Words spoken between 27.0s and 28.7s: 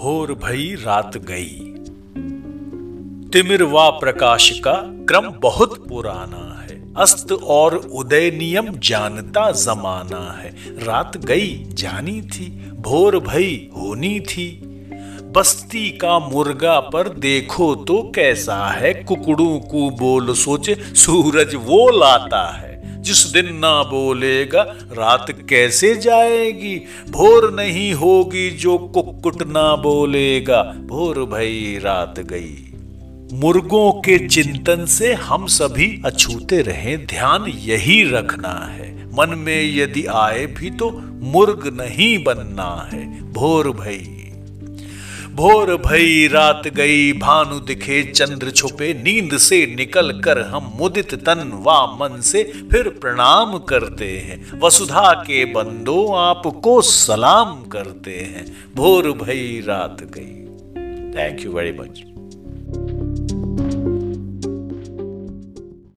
भोर नहीं होगी